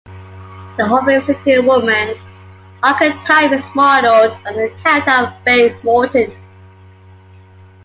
The 0.77 0.85
"Holby 0.87 1.21
City 1.21 1.59
woman" 1.59 2.17
archetype 2.81 3.51
is 3.51 3.63
modelled 3.75 4.31
on 4.47 4.55
the 4.55 4.73
character 4.81 5.11
of 5.11 5.33
Faye 5.45 5.77
Morton. 5.83 6.35